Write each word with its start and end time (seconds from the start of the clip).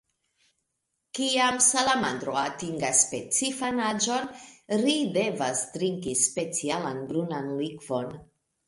Kiam 1.17 1.59
salamandro 1.65 2.33
atingas 2.45 3.03
specifan 3.07 3.83
aĝon, 3.91 4.27
ri 4.83 4.99
devas 5.21 5.65
trinki 5.77 6.19
specialan 6.27 7.09
brunan 7.13 7.59
likvon. 7.63 8.15